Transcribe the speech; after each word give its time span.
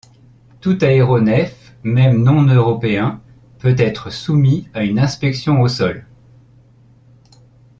Tout 0.61 0.79
aéronef, 0.83 1.75
même 1.83 2.23
non-européen 2.23 3.21
peut 3.59 3.75
être 3.77 4.09
soumis 4.09 4.67
à 4.73 4.83
une 4.83 4.97
inspection 4.97 5.61
au 5.61 5.67
sol. 5.67 6.07